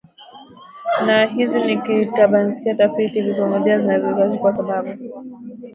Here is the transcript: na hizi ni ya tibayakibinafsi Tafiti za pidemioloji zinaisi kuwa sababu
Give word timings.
na 1.05 1.17
hizi 1.33 1.57
ni 1.65 1.73
ya 1.73 1.81
tibayakibinafsi 1.81 2.75
Tafiti 2.77 2.87
za 3.21 3.29
pidemioloji 3.35 4.03
zinaisi 4.03 4.37
kuwa 4.37 4.51
sababu 4.51 4.95